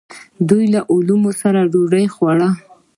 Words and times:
دوی 0.49 0.65
به 0.67 0.71
له 0.73 0.81
علماوو 0.93 1.37
سره 1.41 1.59
ډوډۍ 1.71 2.05
خوړه. 2.15 2.49